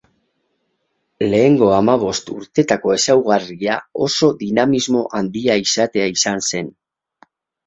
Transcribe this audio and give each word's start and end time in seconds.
Lehenengo 1.33 1.67
hamabost 1.75 2.31
urteetako 2.35 2.93
ezaugarria 2.95 3.77
oso 4.07 4.31
dinamismo 4.41 5.05
handia 5.21 5.59
izatea 5.67 6.09
izan 6.17 6.45
zen. 6.51 6.75